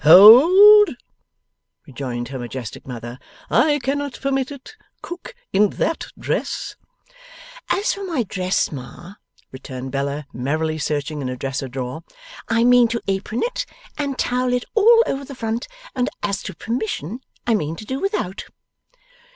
[0.03, 0.95] 'Hold!'
[1.85, 3.19] rejoined her majestic mother.
[3.51, 4.75] 'I cannot permit it.
[5.03, 6.75] Cook, in that dress!'
[7.69, 9.13] 'As for my dress, Ma,'
[9.51, 12.01] returned Bella, merrily searching in a dresser drawer,
[12.49, 16.55] 'I mean to apron it and towel it all over the front; and as to
[16.55, 18.45] permission, I mean to do without.